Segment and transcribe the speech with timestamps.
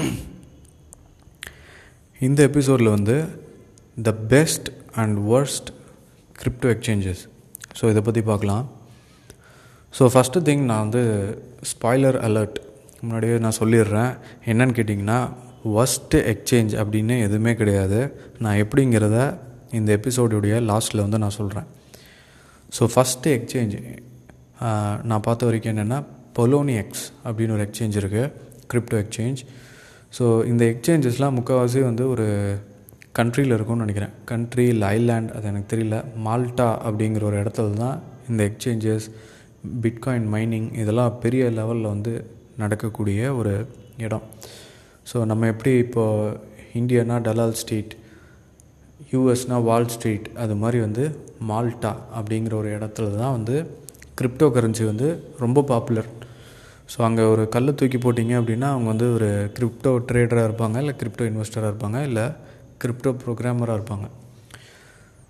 [2.26, 3.16] இந்த எபிசோடில் வந்து
[3.96, 4.68] the best
[5.02, 5.68] and worst
[6.40, 7.22] crypto exchanges
[7.78, 8.64] so இதை பற்றி பார்க்கலாம்.
[9.94, 11.02] ஸோ ஃபஸ்ட்டு திங் நான் வந்து
[11.72, 12.58] ஸ்பாய்லர் அலர்ட்
[13.02, 14.12] முன்னாடியே நான் சொல்லிடுறேன்.
[14.50, 15.18] என்னன்னு கேட்டிங்கன்னா
[15.80, 18.00] ஒஸ்ட்டு எக்ஸ்சேஞ்ச் அப்படின்னு எதுவுமே கிடையாது.
[18.44, 19.18] நான் எப்படிங்கிறத
[19.78, 21.68] இந்த எபிசோடுடைய லாஸ்ட்டில் வந்து நான் சொல்கிறேன்
[22.72, 23.74] ஸோ ஃபஸ்ட்டு எக்ஸ்சேஞ்ச்
[25.10, 25.98] நான் பார்த்த வரைக்கும் என்னென்னா
[26.38, 28.30] பொலோனி எக்ஸ் அப்படின்னு ஒரு எக்ஸ்சேஞ்ச் இருக்குது
[28.72, 29.40] கிரிப்டோ எக்ஸ்சேஞ்ச்
[30.12, 32.26] ஸோ இந்த எக்ஸ்சேஞ்சஸ்லாம் முக்கால்வாசி வந்து ஒரு
[33.18, 34.14] கண்ட்ரியில் இருக்கும்னு நினைக்கிறேன்.
[34.30, 35.96] கண்ட்ரி இல்லை ஐலாண்ட் அது எனக்கு தெரியல.
[36.26, 37.96] மால்டா அப்படிங்கிற ஒரு இடத்துல தான்
[38.30, 39.06] இந்த எக்ஸ்சேஞ்சஸ்
[39.84, 42.12] பிட்காயின் மைனிங் இதெல்லாம் பெரிய லெவலில் வந்து
[42.56, 43.54] நடக்கக்கூடிய ஒரு
[44.06, 44.24] இடம்.
[45.10, 46.36] ஸோ நம்ம எப்படி இப்போது
[46.80, 47.94] இந்தியானா டலால் ஸ்ட்ரீட்
[49.12, 51.04] யூஎஸ்னால் வால் ஸ்ட்ரீட் அது மாதிரி வந்து
[51.48, 53.56] மால்டா அப்படிங்கிற ஒரு இடத்துல தான் வந்து
[54.18, 55.08] கிரிப்டோ கரன்சி வந்து
[55.44, 56.08] ரொம்ப பாப்புலர்
[56.92, 61.26] ஸோ அங்கே ஒரு கல் தூக்கி போட்டிங்க அப்படின்னா அவங்க வந்து ஒரு கிரிப்டோ ட்ரேடராக இருப்பாங்க இல்லை கிரிப்டோ
[61.30, 62.24] இன்வெஸ்டராக இருப்பாங்க இல்லை
[62.82, 64.06] கிரிப்டோ ப்ரோக்ராமராக இருப்பாங்க.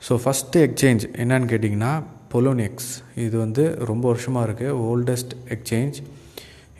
[0.06, 1.92] ஸோ ஃபஸ்ட்டு எக்ஸ்சேஞ்ச் என்னன்னு கேட்டிங்கன்னா
[2.32, 2.90] பொலோனிக்ஸ்
[3.26, 5.98] இது வந்து ரொம்ப வருஷமாக இருக்குது ஓல்டஸ்ட் எக்ஸ்சேஞ்ச்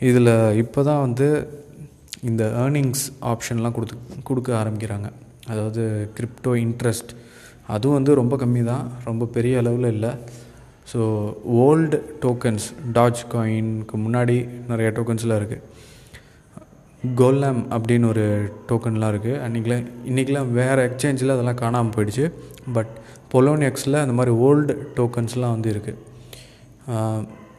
[0.09, 0.33] இதில்
[0.63, 1.27] இப்போ தான் வந்து
[2.29, 5.07] இந்த ஏர்னிங்ஸ் ஆப்ஷன்லாம் கொடுத்து கொடுக்க ஆரம்பிக்கிறாங்க.
[5.51, 5.83] அதாவது
[6.17, 7.11] கிரிப்டோ இன்ட்ரெஸ்ட்
[7.75, 10.11] அதுவும் வந்து ரொம்ப கம்மி தான் ரொம்ப பெரிய அளவில் இல்லை.
[10.87, 11.01] ஸோ
[11.65, 14.37] ஓல்டு டோக்கன்ஸ் டாஜ் காயினுக்கு முன்னாடி
[14.67, 15.67] நிறைய டோக்கன்ஸ்லாம் இருக்குது
[17.17, 18.25] கோல்லாம் அப்படின்னு ஒரு
[18.69, 22.25] டோக்கன்லாம் இருக்குது அன்றைக்கெலாம் இன்றைக்கெலாம் வேறு எக்ஸ்சேஞ்சில் அதெல்லாம் காணாமல் போயிடுச்சு.
[22.73, 22.91] பட்
[23.33, 25.97] பொலோனியக்ஸில் அந்த மாதிரி ஓல்டு டோக்கன்ஸ்லாம் வந்து இருக்குது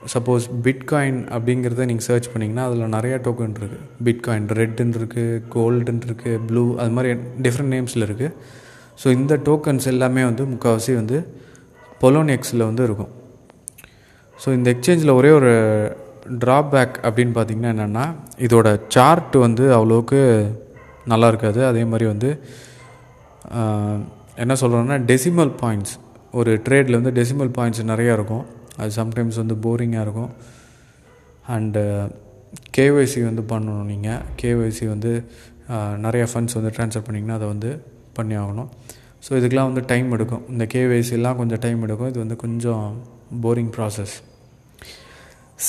[0.06, 6.40] சப்போஸ் பிட்காயின் அப்படிங்கிறத நீங்கள் சர்ச் பண்ணிங்கன்னா அதில் நிறையா டோக்கன் இருக்குது பிட்காயின் ரெட்டுன்னு இருக்குது கோல்டுன்னு இருக்குது
[6.48, 7.12] ப்ளூ அது மாதிரி
[7.42, 8.32] டிஃப்ரெண்ட் நேம்ஸில் இருக்குது
[9.02, 11.18] ஸோ இந்த டோக்கன்ஸ் எல்லாமே வந்து முக்கால்வாசி வந்து
[12.02, 13.12] பொலோனெக்ஸில் வந்து இருக்கும்.
[14.42, 15.52] ஸோ இந்த எக்ஸ்சேஞ்சில் ஒரே ஒரு
[16.44, 18.04] ட்ராபேக் அப்படின்னு பார்த்திங்கன்னா என்னென்னா
[18.46, 20.20] இதோட சார்ட் வந்து அவ்வளோக்கு
[21.12, 21.60] நல்லா இருக்காது.
[21.70, 22.30] அதே மாதிரி வந்து
[24.42, 25.94] என்ன சொல்கிறோன்னா டெசிமல் பாயிண்ட்ஸ்
[26.40, 28.44] ஒரு ட்ரேடில் வந்து டெசிமல் பாயிண்ட்ஸ் நிறையா இருக்கும்.
[28.80, 30.30] அது சம்டைம்ஸ் வந்து போரிங்காக இருக்கும்.
[31.54, 31.82] அண்டு
[32.76, 35.12] கேஒய்சி வந்து பண்ணணும் நீங்கள் கேஒய்சி வந்து
[36.06, 37.70] நிறையா ஃபண்ட்ஸ் வந்து ட்ரான்ஸ்ஃபர் பண்ணிங்கன்னா அதை வந்து
[38.16, 38.70] பண்ணி ஆகணும்
[39.24, 40.44] ஸோ இதுக்கெலாம் வந்து டைம் எடுக்கும்.
[40.52, 42.10] இந்த கேவைசிலாம் கொஞ்சம் டைம் எடுக்கும்.
[42.12, 42.86] இது வந்து கொஞ்சம்
[43.44, 44.14] போரிங் ப்ராசஸ்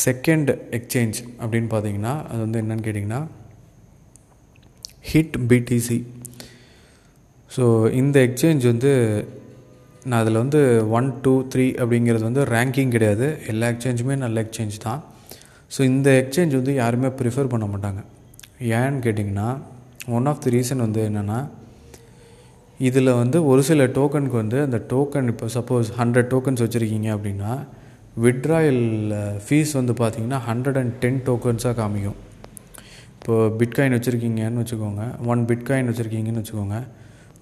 [0.06, 3.22] செகண்ட் எக்ஸ்சேஞ்ச் அப்படின்னு பார்த்தீங்கன்னா அது வந்து என்னென்னு கேட்டிங்கன்னா
[5.12, 6.00] ஹிட் பிடிசி
[7.56, 7.64] ஸோ
[8.02, 8.92] இந்த எக்ஸ்சேஞ்ச் வந்து
[10.10, 10.60] நான் அதில் வந்து
[10.98, 13.28] ஒன் டூ த்ரீ அப்படிங்கிறது வந்து ரேங்கிங் கிடையாது.
[13.52, 15.02] எல்லா எக்ஸ்சேஞ்சுமே நல்ல எக்ஸ்சேஞ்ச் தான்.
[15.76, 18.02] ஸோ இந்த எக்ஸ்சேஞ்ச் வந்து யாருமே ப்ரிஃபர் பண்ண மாட்டாங்க.
[18.80, 19.50] ஏன்னு கேட்டிங்கன்னா
[20.18, 21.40] ஒன் ஆஃப் தி ரீசன் வந்து என்னென்னா
[22.88, 27.52] இதில் வந்து ஒரு சில டோக்கனுக்கு வந்து அந்த டோக்கன் இப்போ சப்போஸ் ஹண்ட்ரட் டோக்கன்ஸ் வச்சுருக்கீங்க அப்படின்னா
[28.26, 28.84] விட்ராயல்
[29.46, 32.20] ஃபீஸ் வந்து பார்த்திங்கன்னா ஹண்ட்ரட் அண்ட் டென் டோக்கன்ஸாக காமிக்கும்.
[33.18, 36.78] இப்போது பிட்காயின் வச்சுருக்கீங்கன்னு வச்சுக்கோங்க ஒன் பிட்காயின் வச்சுருக்கீங்கன்னு வச்சுக்கோங்க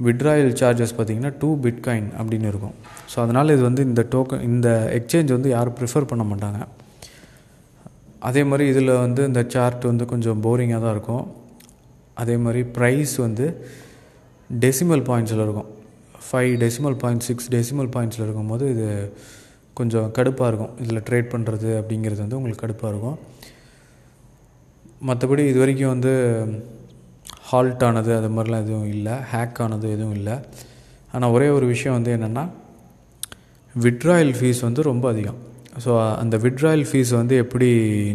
[0.08, 2.76] விட்ராயல் சார்ஜஸ் பார்த்திங்கன்னா டூ பிட்காயின் அப்படின்னு இருக்கும்.
[3.12, 6.62] ஸோ அதனால் இது வந்து இந்த டோக்கன் இந்த எக்ஸ்சேஞ்ச் வந்து யாரும் ப்ரிஃபர் பண்ண மாட்டாங்க.
[8.30, 11.26] அதே மாதிரி இதில் வந்து இந்த சார்ட் வந்து கொஞ்சம் போரிங்காக தான் இருக்கும்.
[12.24, 13.46] அதே மாதிரி ப்ரைஸ் வந்து
[14.64, 15.70] டெசிமல் பாயிண்ட்ஸில் இருக்கும்.
[16.28, 18.88] Five decimal point six decimal பாயிண்ட்ஸில் இருக்கும்போது இது
[19.80, 20.74] கொஞ்சம் கடுப்பாக இருக்கும்.
[20.84, 23.18] இதில் ட்ரேட் பண்ணுறது அப்படிங்கிறது வந்து உங்களுக்கு கடுப்பாக இருக்கும்.
[25.10, 26.14] மற்றபடி இது வரைக்கும் வந்து
[27.52, 29.16] ஹால்ட் ஆனது அது மாதிரிலாம் எதுவும் இல்லை.
[29.32, 30.36] ஹேக் ஆனது எதுவும் இல்லை.
[31.14, 32.44] ஆனால் ஒரே ஒரு விஷயம் வந்து என்னென்னா
[33.76, 35.40] விட்ராயல் ஃபீஸ் வந்து ரொம்ப அதிகம்.
[35.84, 35.92] ஸோ
[36.22, 37.70] அந்த விட்ராயல் ஃபீஸ் வந்து எப்படி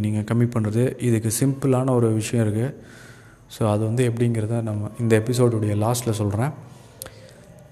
[0.04, 2.72] நீங்கள் கம்மி பண்ணுறது இதுக்கு சிம்பிளான ஒரு விஷயம் இருக்குது
[3.50, 6.52] ஸோ அது வந்து எப்படிங்கிறத நம்ம இந்த எபிசோடுடைய லாஸ்ட்டில் சொல்கிறேன்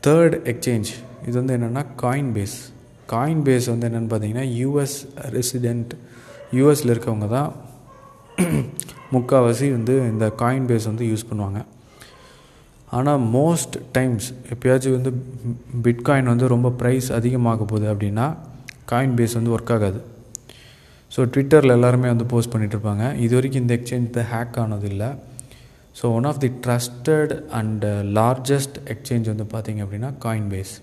[0.07, 0.91] தேர்ட் எக்ஸ்சேஞ்ச்
[1.27, 2.57] இது வந்து என்னென்னா காயின் பேஸ்
[3.13, 4.97] காயின் பேஸ் வந்து என்னென்னு பார்த்தீங்கன்னா யூஎஸ்
[5.37, 5.93] ரெசிடெண்ட்
[6.53, 7.51] யூஎஸில் இருக்கவங்க தான்
[9.15, 11.59] முக்கால்வாசி வந்து இந்த காயின் பேஸ் வந்து யூஸ் பண்ணுவாங்க.
[12.89, 15.11] ஆனால் மோஸ்ட் டைம்ஸ் எப்பயாச்சும் வந்து
[15.85, 18.27] பிட்காயின் வந்து ரொம்ப ப்ரைஸ் அதிகமாக போகுது அப்படின்னா
[18.91, 20.01] காயின் பேஸ் வந்து ஒர்க் ஆகாது.
[21.13, 25.11] ஸோ ட்விட்டரில் எல்லாருமே வந்து போஸ்ட் பண்ணிகிட்ருப்பாங்க இது வரைக்கும் இந்த எக்ஸ்சேஞ்ச் ஹேக் ஆனது இல்லை.
[25.99, 27.85] So one of the trusted and
[28.19, 30.75] largest exchange வந்து பார்த்திங்க அப்படின்னா காயின் பேஸ்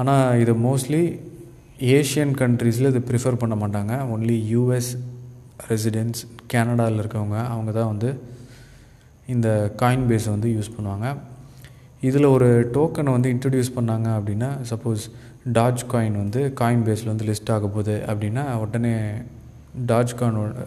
[0.00, 1.02] ஆனால் இது மோஸ்ட்லி
[1.96, 3.94] ஏஷியன் கண்ட்ரீஸில் இது ப்ரிஃபர் பண்ண மாட்டாங்க.
[4.14, 4.90] ஒன்லி யூஎஸ்
[5.70, 6.22] ரெசிடென்ட்ஸ்
[6.52, 8.10] கேனடாவில் இருக்கவங்க அவங்க தான் வந்து
[9.34, 9.48] இந்த
[9.82, 11.06] காயின் பேஸை வந்து யூஸ் பண்ணுவாங்க.
[12.08, 15.04] இதில் ஒரு டோக்கனை வந்து இன்ட்ரடியூஸ் பண்ணாங்க அப்படின்னா சப்போஸ்
[15.58, 18.94] டாஜ் காயின் வந்து காயின் பேஸில் வந்து லிஸ்ட் ஆக போகுது அப்படின்னா உடனே
[19.90, 20.64] டாஜ் காயினோட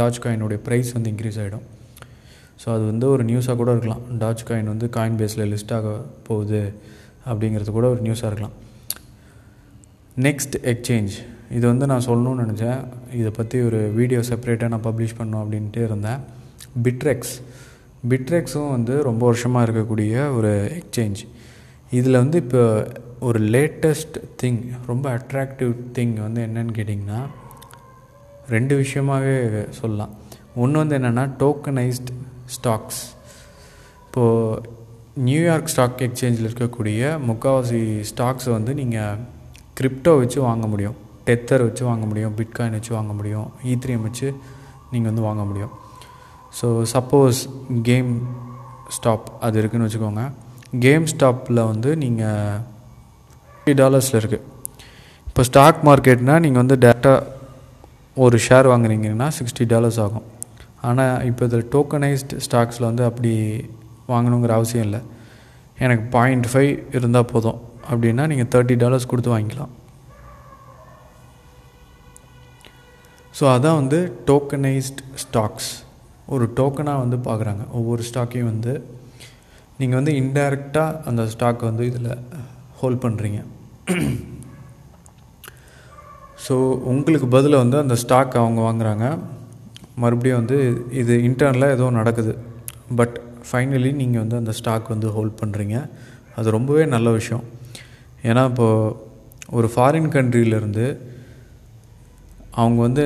[0.00, 0.20] டாஜ்
[0.68, 1.66] ப்ரைஸ் வந்து இன்க்ரீஸ் ஆகிடும்
[2.62, 4.02] ஸோ அது வந்து ஒரு நியூஸாக கூட இருக்கலாம்.
[4.22, 5.92] டாஜ் காயின் வந்து காயின் பேஸில் லிஸ்ட் ஆக
[6.26, 6.60] போகுது
[7.30, 8.54] அப்படிங்கிறது கூட ஒரு நியூஸாக இருக்கலாம்.
[10.26, 11.14] நெக்ஸ்ட் எக்ஸ்சேஞ்ச்
[11.56, 12.80] இது வந்து நான் சொல்லணும்னு நினச்சேன்.
[13.12, 16.20] இதை பற்றி ஒரு வீடியோ செப்பரேட்டாக நான் பப்ளிஷ் பண்ணோம் அப்படின்ட்டு இருந்தேன்.
[16.84, 17.34] பிட்ரெக்ஸ்
[18.10, 21.22] பிட்ரெக்ஸும் வந்து ரொம்ப வருஷமாக இருக்கக்கூடிய ஒரு எக்ஸ்சேஞ்ச்
[21.90, 22.62] இதில் வந்து இப்போ
[23.20, 27.20] ஒரு லேட்டஸ்ட் திங் ரொம்ப அட்ராக்டிவ் திங் வந்து என்னன்னு கேட்டிங்கன்னா
[28.54, 29.36] ரெண்டு விஷயமாகவே
[29.80, 30.12] சொல்லலாம்.
[30.62, 32.10] ஒன்று வந்து என்னென்னா டோக்கனைஸ்ட்
[32.54, 33.02] ஸ்டாக்ஸ்
[34.06, 34.80] இப்போது
[35.28, 39.20] நியூயார்க் ஸ்டாக் எக்ஸ்சேஞ்சில் இருக்கக்கூடிய முக்கால்வாசி ஸ்டாக்ஸ் வந்து நீங்கள்
[39.78, 40.96] கிரிப்டோ வச்சு வாங்க முடியும்.
[41.28, 42.34] டெத்தர் வச்சு வாங்க முடியும்.
[42.38, 43.48] பிட்காயின் வச்சு வாங்க முடியும்.
[43.72, 44.28] ஈத்ரியம் வச்சு
[44.92, 45.72] நீங்கள் வந்து வாங்க முடியும்.
[46.58, 47.40] ஸோ சப்போஸ்
[47.88, 48.10] கேம்
[48.96, 50.24] ஸ்டாப் அது இருக்குதுன்னு வச்சுக்கோங்க.
[50.86, 52.58] கேம் ஸ்டாப்பில் வந்து நீங்கள்
[53.50, 54.48] ஃபிஃப்டி டாலர்ஸில் இருக்குது
[55.28, 57.20] இப்போ ஸ்டாக் மார்க்கெட்னால் நீங்கள் வந்து டேரெக்டாக
[58.24, 60.26] ஒரு ஷேர் வாங்குறீங்கன்னா சிக்ஸ்டி டாலர்ஸ் ஆகும்.
[60.88, 63.32] ஆனால் இப்போ இதில் டோக்கனைஸ்டு ஸ்டாக்ஸில் வந்து அப்படி
[64.12, 65.00] வாங்கணுங்கிற அவசியம் இல்லை.
[65.84, 67.60] எனக்கு பாயிண்ட் ஃபைவ் இருந்தால் போதும்.
[67.90, 69.72] அப்படின்னா நீங்கள் தேர்ட்டி டாலர்ஸ் கொடுத்து வாங்கிக்கலாம்.
[73.38, 74.00] ஸோ அதான் வந்து
[74.30, 75.70] டோக்கனைஸ்ட் ஸ்டாக்ஸ்
[76.34, 78.74] ஒரு டோக்கனாக வந்து பார்க்குறாங்க ஒவ்வொரு ஸ்டாக்கையும் வந்து
[79.78, 82.12] நீங்கள் வந்து இன்டைரக்டாக அந்த ஸ்டாக் வந்து இதில்
[82.80, 83.40] ஹோல்ட் பண்ணுறீங்க
[86.44, 86.54] ஸோ
[86.92, 89.06] உங்களுக்கு பதில் வந்து அந்த ஸ்டாக் அவங்க வாங்குகிறாங்க
[90.02, 90.58] மறுபடியும் வந்து
[91.00, 92.32] இது இன்டர்னலாக ஏதோ நடக்குது.
[92.98, 93.16] பட்
[93.48, 95.76] ஃபைனலி நீங்கள் வந்து அந்த ஸ்டாக் வந்து ஹோல்ட் பண்ணுறீங்க
[96.38, 97.44] அது ரொம்பவே நல்ல விஷயம்.
[98.28, 98.94] ஏன்னா இப்போது
[99.58, 100.86] ஒரு ஃபாரின் கண்ட்ரியிலேருந்து
[102.62, 103.04] அவங்க வந்து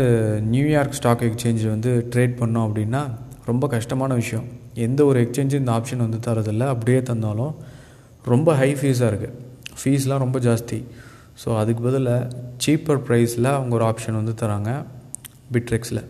[0.53, 3.03] நியூயார்க் ஸ்டாக் எக்ஸ்சேஞ்ச் வந்து ட்ரேட் பண்ணோம் அப்படின்னா
[3.51, 4.47] ரொம்ப கஷ்டமான விஷயம்.
[4.87, 6.67] எந்த ஒரு எக்ஸ்சேஞ்சும் இந்த ஆப்ஷன் வந்து தரதில்லை.
[6.75, 7.53] அப்படியே தந்தாலும்
[8.33, 9.37] ரொம்ப ஹை ஃபீஸாக இருக்குது
[9.81, 10.79] ஃபீஸ்லாம் ரொம்ப ஜாஸ்தி.
[11.43, 12.29] ஸோ அதுக்கு பதிலாக
[12.65, 14.71] சீப்பர் ப்ரைஸில் அவங்க ஒரு ஆப்ஷன் வந்து தராங்க
[15.55, 16.03] பிட்ரெக்ஸில்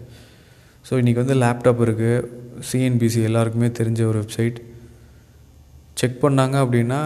[0.88, 2.26] ஸோ இன்றைக்கி வந்து லேப்டாப் இருக்குது
[2.68, 4.58] சிஎன்பிசி எல்லாருக்குமே தெரிஞ்ச ஒரு வெப்சைட்
[6.00, 7.00] செக் பண்ணாங்க அப்படின்னா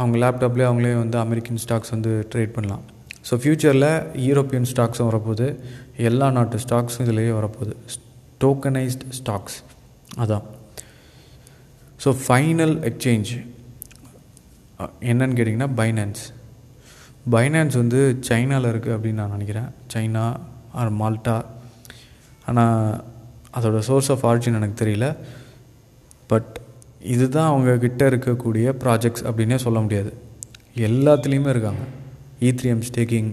[0.00, 2.82] அவங்க லேப்டாப்லேயே அவங்களே வந்து அமெரிக்கன் ஸ்டாக்ஸ் வந்து ட்ரேட் பண்ணலாம்.
[3.28, 3.88] ஸோ ஃப்யூச்சரில்
[4.26, 5.46] யூரோப்பியன் ஸ்டாக்ஸும் வரப்போகுது.
[6.08, 7.74] எல்லா நாட்டு ஸ்டாக்ஸும் இதிலேயே வரப்போகுது.
[8.44, 9.56] டோக்கனைஸ்ட் ஸ்டாக்ஸ்
[10.24, 10.44] அதான்.
[12.04, 13.30] ஸோ ஃபைனல் எக்ஸ்சேஞ்ச்
[15.10, 16.22] என்னன்னு கேட்டிங்கன்னா பைனான்ஸ்
[17.34, 19.70] பைனான்ஸ் வந்து சைனாவில் இருக்குது அப்படின்னு நான் நினைக்கிறேன்.
[19.92, 20.24] China
[20.80, 21.36] or Malta.
[22.48, 22.80] ஆனால்
[23.58, 25.06] அதோட சோர்ஸ் ஆஃப் ஆரிஜின் எனக்கு தெரியல.
[26.32, 26.52] பட்
[27.14, 30.12] இதுதான் அவங்கக்கிட்ட இருக்கக்கூடிய ப்ராஜெக்ட்ஸ் அப்படின்னே சொல்ல முடியாது.
[30.88, 31.84] எல்லாத்துலேயுமே இருக்காங்க.
[32.48, 33.30] Ethereum staking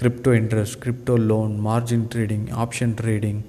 [0.00, 3.40] crypto interest crypto loan margin trading option trading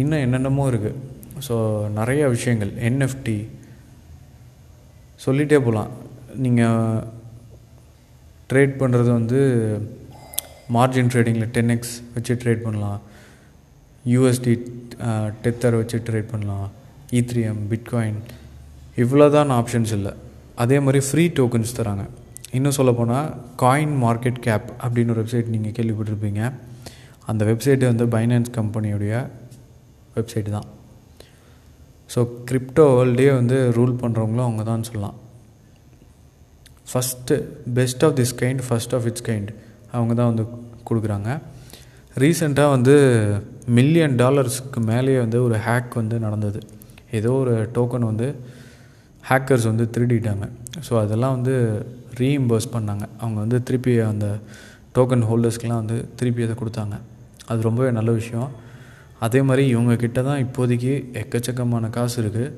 [0.00, 1.00] இன்னும் என்னென்னமோ இருக்குது
[1.46, 1.54] ஸோ
[1.98, 2.72] நிறைய விஷயங்கள்.
[2.88, 3.36] என்எஃப்டி
[5.24, 5.90] சொல்லிகிட்டே போகலாம்
[6.44, 7.20] நீங்கள்
[8.52, 9.40] ட்ரேட் பண்ணுறது வந்து
[10.76, 13.00] மார்ஜின் ட்ரேடிங்கில் டென் எக்ஸ் வச்சு ட்ரேட் பண்ணலாம்.
[14.12, 14.54] யூஎஸ்டி
[15.44, 16.68] டெத்தர் வச்சு ட்ரேட் பண்ணலாம்.
[17.18, 18.20] ஈத்ரியம் பிட்காயின்
[19.02, 20.12] இவ்வளோதான் ஆப்ஷன்ஸ் இல்லை.
[20.62, 22.04] அதே மாதிரி ஃப்ரீ டோக்கன்ஸ் தராங்க.
[22.56, 23.28] இன்னும் சொல்லப்போனால்
[23.62, 26.42] காயின் மார்க்கெட் கேப் அப்படின்னு ஒரு வெப்சைட் நீங்கள் கேள்விப்பட்டிருப்பீங்க.
[27.30, 29.14] அந்த வெப்சைட்டு வந்து பைனான்ஸ் கம்பெனியுடைய
[30.16, 30.68] வெப்சைட் தான்.
[32.14, 35.16] ஸோ கிரிப்டோ வேர்ல்டே வந்து ரூல் பண்ணுறவங்களும் அவங்க தான் சொல்லலாம்.
[36.90, 37.36] First
[37.78, 39.50] best of this kind first of its kind
[39.96, 40.44] அவங்க தான் வந்து
[40.88, 41.30] கொடுக்குறாங்க.
[42.22, 42.94] ரீசெண்டாக வந்து
[43.78, 46.60] மில்லியன் டாலர்ஸ்க்கு மேலேயே வந்து ஒரு ஹேக் வந்து நடந்தது.
[47.18, 48.28] ஏதோ ஒரு டோக்கன் வந்து
[49.28, 50.44] ஹேக்கர்ஸ் வந்து திருடிட்டாங்க.
[50.86, 51.54] ஸோ அதெல்லாம் வந்து
[52.20, 53.04] ரீஇம்பர்ஸ் பண்ணாங்க.
[53.22, 54.26] அவங்க வந்து திருப்பி அந்த
[54.96, 56.96] டோக்கன் ஹோல்டர்ஸ்க்கெலாம் வந்து திருப்பி அதை கொடுத்தாங்க.
[57.50, 58.50] அது ரொம்பவே நல்ல விஷயம்.
[59.26, 62.52] அதே மாதிரி இவங்கக்கிட்ட தான் இப்போதைக்கு எக்கச்சக்கமான காசு இருக்குது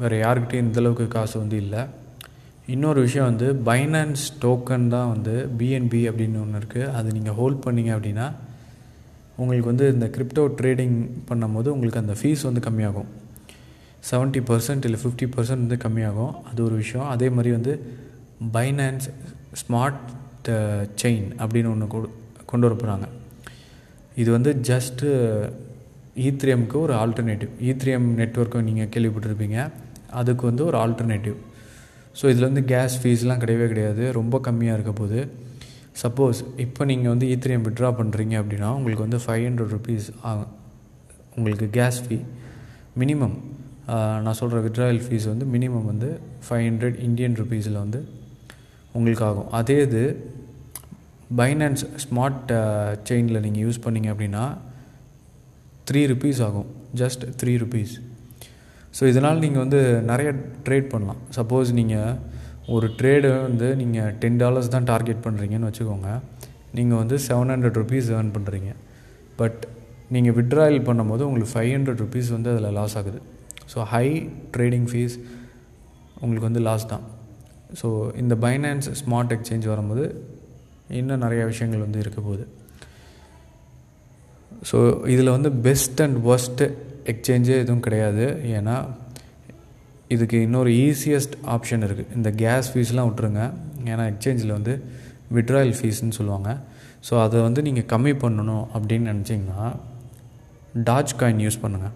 [0.00, 1.82] வேறு யார்கிட்டையும் இந்தளவுக்கு காசு வந்து இல்லை.
[2.70, 7.90] இன்னொரு விஷயம் வந்து பைனான்ஸ் டோக்கன் தான் வந்து பிஎன்பி அப்படின்னு ஒன்று இருக்குது அது நீங்கள் ஹோல்ட் பண்ணிங்க
[7.96, 8.26] அப்படின்னா
[9.36, 10.96] உங்களுக்கு வந்து இந்த கிரிப்டோ ட்ரேடிங்
[11.28, 13.08] பண்ணும்போது உங்களுக்கு அந்த ஃபீஸ் வந்து கம்மியாகும்.
[14.10, 16.32] செவன்ட்டி பர்சன்ட் இல்லை ஃபிஃப்டி பர்சன்ட் வந்து கம்மியாகும்.
[16.50, 17.08] அது ஒரு விஷயம்.
[17.14, 17.72] அதே மாதிரி வந்து
[18.56, 19.08] பைனான்ஸ்
[19.62, 20.06] ஸ்மார்ட்
[21.02, 21.88] செயின் அப்படின்னு ஒன்று
[22.50, 23.08] கொண்டு வர போகிறாங்க
[24.22, 25.06] இது வந்து ஜஸ்ட்டு
[26.26, 29.58] ஈத்ரியமுக்கு ஒரு ஆல்டர்னேட்டிவ் ஈத்ரியம் நெட்ஒர்க்கை நீங்கள் கேள்விப்பட்டிருப்பீங்க.
[30.20, 31.36] அதுக்கு வந்து ஒரு ஆல்டர்னேட்டிவ்
[32.18, 34.02] ஸோ இதில் வந்து கேஸ் ஃபீஸ்லாம் கிடையவே கிடையாது.
[34.18, 35.18] ரொம்ப கம்மியாக இருக்க போது
[36.02, 40.52] சப்போஸ் இப்போ நீங்கள் வந்து ஈத்திரியம் விட்ரா பண்ணுறீங்க அப்படின்னா உங்களுக்கு வந்து ஃபைவ் ஹண்ட்ரட் ருபீஸ் ஆகும்
[41.36, 42.18] உங்களுக்கு கேஸ் ஃபீ
[43.02, 43.36] மினிமம்
[44.24, 46.08] நான் சொல்கிற விட்ராயல் ஃபீஸ் வந்து மினிமம் வந்து
[46.46, 48.00] ஃபைவ் ஹண்ட்ரட் இந்தியன் ருபீஸில் வந்து
[48.96, 49.48] உங்களுக்கு ஆகும்.
[49.58, 50.02] அதே இது
[51.40, 52.50] பைனான்ஸ் ஸ்மார்ட்
[53.08, 54.44] செயினில் நீங்கள் யூஸ் பண்ணிங்க அப்படின்னா
[55.90, 56.68] த்ரீ ருபீஸ் ஆகும்.
[57.00, 57.94] ஜஸ்ட் த்ரீ ருபீஸ்
[58.96, 59.80] ஸோ இதனால் நீங்கள் வந்து
[60.10, 60.30] நிறைய
[60.66, 61.20] ட்ரேட் பண்ணலாம்.
[61.36, 62.16] சப்போஸ் நீங்கள்
[62.74, 66.10] ஒரு ட்ரேடு வந்து நீங்கள் டென் டாலர்ஸ் தான் டார்கெட் பண்ணுறீங்கன்னு வச்சுக்கோங்க.
[66.78, 68.72] நீங்கள் வந்து செவன் ஹண்ட்ரட் ருபீஸ் ஏர்ன் பண்ணுறீங்க
[69.40, 69.62] பட்
[70.14, 73.20] நீங்கள் விட்ராயல் பண்ணும்போது உங்களுக்கு ஃபைவ் ஹண்ட்ரட் ருபீஸ் வந்து அதில் லாஸ் ஆகுது.
[73.72, 74.06] ஸோ ஹை
[74.54, 75.16] ட்ரேடிங் ஃபீஸ்
[76.22, 77.04] உங்களுக்கு வந்து லாஸ் தான்.
[77.80, 77.88] ஸோ
[78.22, 80.04] இந்த பைனான்ஸ் ஸ்மார்ட் எக்ஸ்சேஞ்ச் வரும்போது
[81.00, 82.44] இன்னும் நிறையா விஷயங்கள் வந்து இருக்க போகுது.
[84.70, 84.78] ஸோ
[85.12, 86.66] இதில் வந்து பெஸ்ட் அண்ட் ஒஸ்ட்டு
[87.12, 88.24] எக்ஸ்சேஞ்சே எதுவும் கிடையாது.
[88.56, 88.76] ஏன்னா
[90.14, 93.42] இதுக்கு இன்னொரு ஈஸியஸ்ட் ஆப்ஷன் இருக்குது இந்த கேஸ் ஃபீஸ்லாம் விட்ருங்க
[93.92, 94.74] ஏன்னா எக்ஸ்சேஞ்சில் வந்து
[95.36, 96.50] விட்ராயல் ஃபீஸ்ன்னு சொல்லுவாங்க.
[97.08, 99.68] ஸோ அதை வந்து நீங்கள் கம்மி பண்ணணும் அப்படின்னு நினச்சிங்கன்னா
[100.88, 101.94] டாஜ் காயின் யூஸ் பண்ணுங்கள்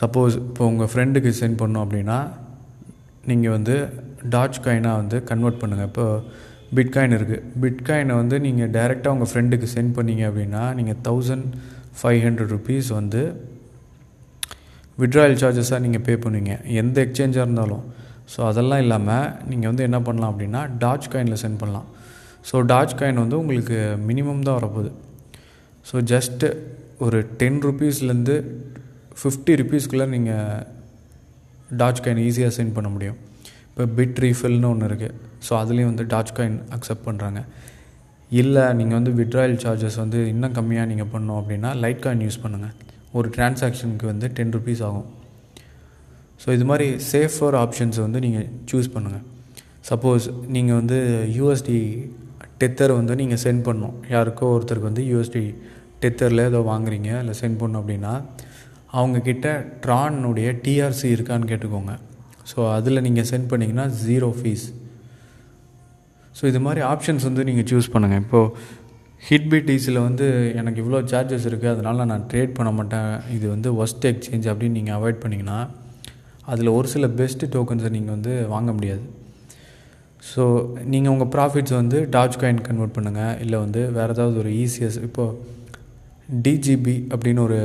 [0.00, 2.18] சப்போஸ் இப்போ உங்கள் ஃப்ரெண்டுக்கு சென்ட் பண்ணோம் அப்படின்னா
[3.30, 3.74] நீங்கள் வந்து
[4.34, 6.04] டாஜ் காயினாக வந்து கன்வெர்ட் பண்ணுங்கள் இப்போ
[6.76, 11.46] பிட்காயின் இருக்குது பிட்காயினை வந்து நீங்கள் டைரெக்டாக உங்கள் ஃப்ரெண்டுக்கு சென்ட் பண்ணீங்க அப்படின்னா நீங்கள் தௌசண்ட்
[11.98, 13.22] ஃபைவ் ஹண்ட்ரட் ருபீஸ் வந்து
[15.02, 16.54] விட்ராயல் சார்ஜஸாக நீங்கள் பே பண்ணுவீங்க.
[16.80, 17.84] எந்த எக்ஸ்சேஞ்சாக இருந்தாலும்.
[18.32, 21.86] ஸோ அதெல்லாம் இல்லாமல் நீங்கள் வந்து என்ன பண்ணலாம் அப்படின்னா டாச் காயினில் சென்ட் பண்ணலாம்.
[22.48, 23.78] ஸோ டாச் காயின் வந்து உங்களுக்கு
[24.08, 24.90] மினிமம் தான் வரப்போகுது.
[25.88, 26.48] ஸோ ஜஸ்ட்டு
[27.04, 28.36] ஒரு டென் ருபீஸ்லேருந்து
[29.20, 30.62] ஃபிஃப்டி ருபீஸ்க்குள்ளே நீங்கள்
[31.80, 33.18] டாச் காயின் ஈஸியாக சென்ட் பண்ண முடியும்.
[33.70, 35.16] இப்போ பிட் ரீஃபில்னு ஒன்று இருக்குது
[35.46, 37.40] ஸோ அதுலேயும் வந்து டாச் காயின் அக்செப்ட் பண்ணுறாங்க
[38.38, 42.74] இல்லை நீங்கள் வந்து விட்ராயல் சார்ஜஸ் வந்து இன்னும் கம்மியாக நீங்கள் பண்ணோம் அப்படின்னா லைட் காயின் யூஸ் பண்ணுங்கள்
[43.18, 45.08] ஒரு டிரான்சாக்ஷனுக்கு வந்து டென் ருபீஸ் ஆகும்.
[46.42, 49.24] ஸோ இது மாதிரி சேஃபர் ஆப்ஷன்ஸ் வந்து நீங்கள் சூஸ் பண்ணுங்கள்
[49.88, 50.98] சப்போஸ் நீங்கள் வந்து
[51.38, 51.78] யூஎஸ்டி
[52.60, 53.96] டெத்தர் வந்து நீங்கள் சென்ட் பண்ணணும்.
[54.14, 55.44] யாருக்கோ ஒருத்தருக்கு வந்து யூஎஸ்டி
[56.02, 58.12] டெத்தரில் ஏதோ வாங்குறீங்க இல்லை சென்ட் பண்ணணும் அப்படின்னா
[58.98, 59.48] அவங்கக்கிட்ட
[59.84, 61.92] ட்ரானுடைய டிஆர்சி இருக்கான்னு கேட்டுக்கோங்க.
[62.50, 64.66] ஸோ அதில் நீங்கள் சென்ட் பண்ணிங்கன்னா ஜீரோ ஃபீஸ்
[66.40, 68.52] ஸோ இது மாதிரி ஆப்ஷன்ஸ் வந்து நீங்கள் சூஸ் பண்ணுங்கள் இப்போது
[69.22, 70.26] ஹிட்பிடிஸில் வந்து
[70.60, 73.10] எனக்கு இவ்வளோ சார்ஜஸ் இருக்குது அதனால் நான் ட்ரேட் பண்ண மாட்டேன்.
[73.36, 75.58] இது வந்து ஒஸ்ட் எக்ஸ்சேஞ்ச் அப்படின்னு நீங்கள் அவாய்ட் பண்ணிங்கன்னா
[76.52, 79.04] அதில் ஒரு சில பெஸ்ட்டு டோக்கன்ஸை நீங்கள் வந்து வாங்க முடியாது.
[80.30, 80.42] ஸோ
[80.92, 85.36] நீங்கள் உங்கள் ப்ராஃபிட்ஸ் வந்து டாச் காயின் கன்வெர்ட் பண்ணுங்கள் இல்லை வந்து வேறு ஏதாவது ஒரு ஈஸியஸ் இப்போது
[86.46, 87.60] டிஜிபி அப்படின்னு ஒரு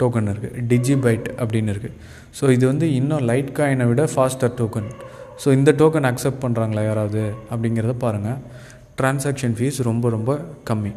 [0.00, 1.94] டோக்கன் இருக்குது டிஜிபைட் அப்படின்னு இருக்குது
[2.38, 4.90] ஸோ இது வந்து இன்னும் லைட் காயினை விட ஃபாஸ்டர் டோக்கன்
[5.42, 7.22] ஸோ இந்த டோக்கன் அக்செப்ட் பண்ணுறாங்களா யாராவது
[7.52, 8.38] அப்படிங்கிறத பாருங்கள்
[9.00, 10.30] ட்ரான்சாக்ஷன் ஃபீஸ் ரொம்ப ரொம்ப
[10.70, 10.92] கம்மி.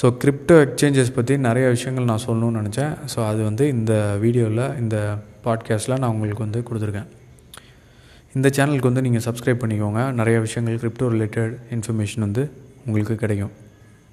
[0.00, 2.92] ஸோ கிரிப்டோ எக்ஸ்சேஞ்சஸ் பற்றி நிறைய விஷயங்கள் நான் சொல்லணும்னு நினச்சேன்.
[3.12, 3.92] ஸோ அது வந்து இந்த
[4.24, 4.96] வீடியோவில் இந்த
[5.46, 7.08] பாட்காஸ்ட்டில் நான் உங்களுக்கு வந்து கொடுத்துருக்கேன்.
[8.36, 10.02] இந்த சேனலுக்கு வந்து நீங்கள் சப்ஸ்கிரைப் பண்ணிக்கோங்க.
[10.20, 12.44] நிறைய விஷயங்கள் கிரிப்டோ ரிலேட்டட் இன்ஃபர்மேஷன் வந்து
[12.86, 13.52] உங்களுக்கு கிடைக்கும்.